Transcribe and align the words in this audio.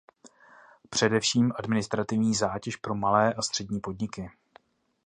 Především 0.89 1.51
administrativní 1.55 2.35
zátěž 2.35 2.75
pro 2.75 2.95
malé 2.95 3.33
a 3.33 3.41
střední 3.41 3.79
podniky. 3.79 4.31